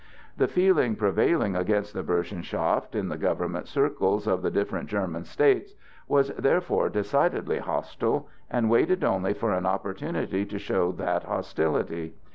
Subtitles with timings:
[0.35, 5.75] The feeling prevailing against the Burschenschaft in the government circles of the different German states
[6.07, 12.15] was therefore decidedly hostile, and waited only for an opportunity to show that hostility.